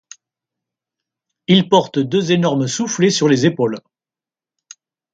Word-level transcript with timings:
Ils 1.45 1.69
portent 1.69 1.99
deux 1.99 2.31
énormes 2.31 2.67
soufflets 2.67 3.11
sur 3.11 3.29
les 3.29 3.45
épaules. 3.45 3.77